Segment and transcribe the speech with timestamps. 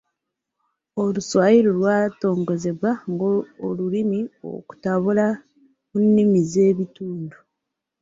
[1.03, 3.25] Oluswayiri lwatongozebwa nga
[3.67, 4.19] olulimi
[4.53, 5.27] okutabula
[5.91, 7.37] mu nnimi z’ebitundu.